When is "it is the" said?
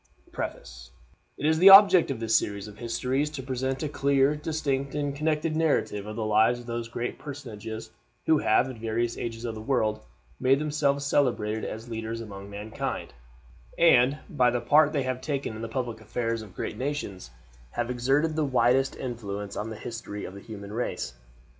1.37-1.69